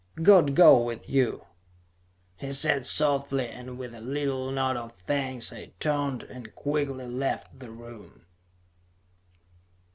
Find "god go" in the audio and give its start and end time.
0.23-0.81